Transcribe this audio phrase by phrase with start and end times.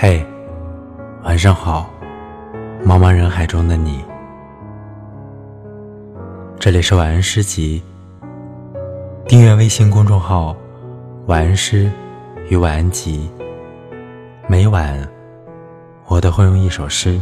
[0.00, 0.24] 嘿，
[1.24, 1.90] 晚上好，
[2.86, 4.04] 茫茫人海中的你。
[6.56, 7.82] 这里是晚安诗集。
[9.26, 10.54] 订阅微信公众号
[11.26, 11.90] “晚安诗
[12.48, 13.28] 与晚安集”，
[14.46, 14.96] 每晚
[16.06, 17.20] 我都会用一首诗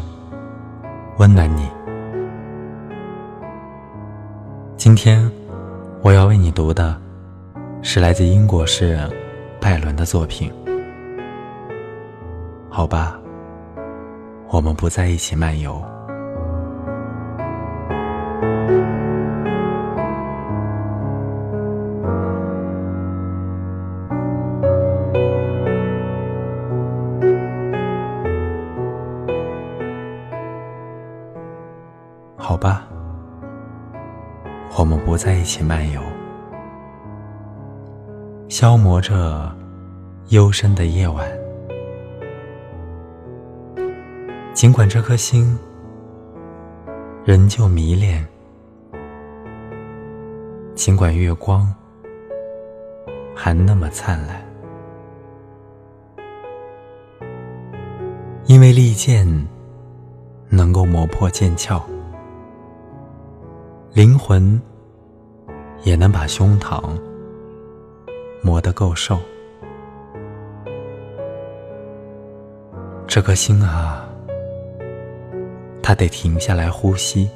[1.16, 1.66] 温暖你。
[4.76, 5.26] 今天
[6.02, 6.94] 我要为你读的
[7.80, 9.10] 是来自英国诗人
[9.62, 10.52] 拜伦的作品。
[12.76, 13.18] 好吧，
[14.50, 15.82] 我们不在一起漫游。
[32.36, 32.86] 好吧，
[34.78, 36.02] 我们不在一起漫游，
[38.50, 39.50] 消磨着
[40.28, 41.26] 幽深的夜晚。
[44.56, 45.54] 尽管这颗心
[47.26, 48.26] 仍旧迷恋，
[50.74, 51.70] 尽管月光
[53.34, 54.42] 还那么灿烂，
[58.46, 59.28] 因为利剑
[60.48, 61.78] 能够磨破剑鞘，
[63.92, 64.58] 灵魂
[65.82, 66.82] 也能把胸膛
[68.42, 69.18] 磨得够瘦。
[73.06, 74.05] 这颗心啊！
[75.86, 77.30] 他得停下来呼吸，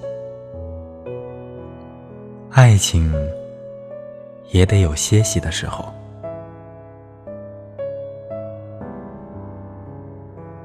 [2.50, 3.14] 爱情
[4.48, 5.84] 也得有歇息的时候。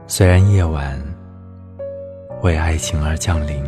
[0.07, 0.99] 虽然夜晚
[2.41, 3.63] 为爱情而降临，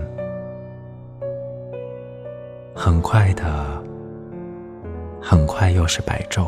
[2.74, 3.80] 很快的，
[5.22, 6.48] 很快又是白昼，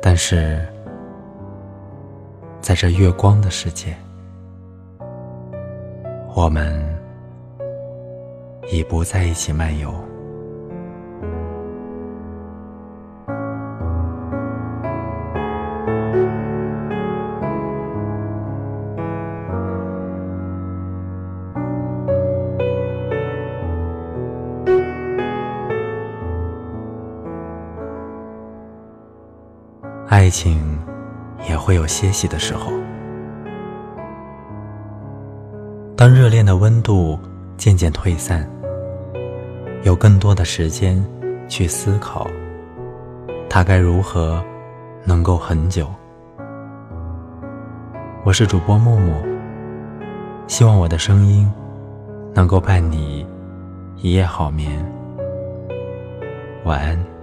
[0.00, 0.66] 但是。
[2.70, 3.96] 在这月光的世界，
[6.36, 6.80] 我们
[8.70, 9.92] 已不在一起漫游。
[30.06, 30.80] 爱情。
[31.48, 32.72] 也会有歇息的时候。
[35.96, 37.18] 当热恋的温度
[37.56, 38.48] 渐渐退散，
[39.82, 41.04] 有更多的时间
[41.48, 42.26] 去思考，
[43.48, 44.42] 它该如何
[45.04, 45.86] 能够很久。
[48.24, 49.14] 我是主播木木，
[50.46, 51.50] 希望我的声音
[52.34, 53.26] 能够伴你
[53.96, 54.82] 一夜好眠，
[56.64, 57.19] 晚安。